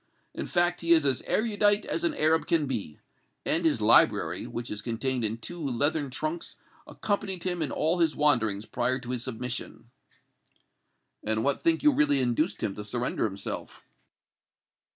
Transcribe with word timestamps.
In 0.33 0.47
fact, 0.47 0.81
he 0.81 0.93
is 0.93 1.05
as 1.05 1.21
erudite 1.27 1.85
as 1.85 2.03
an 2.03 2.15
Arab 2.15 2.47
can 2.47 2.65
be, 2.65 2.97
and 3.45 3.63
his 3.63 3.81
library, 3.81 4.47
which 4.47 4.71
is 4.71 4.81
contained 4.81 5.23
in 5.23 5.37
two 5.37 5.59
leathern 5.61 6.09
trunks, 6.09 6.55
accompanied 6.87 7.43
him 7.43 7.61
in 7.61 7.69
all 7.71 7.99
his 7.99 8.15
wanderings 8.15 8.65
prior 8.65 8.97
to 8.97 9.11
his 9.11 9.23
submission." 9.23 9.91
"And 11.23 11.43
what 11.43 11.61
think 11.61 11.83
you 11.83 11.91
really 11.91 12.19
induced 12.19 12.63
him 12.63 12.73
to 12.77 12.83
surrender 12.83 13.25
himself?" 13.25 13.85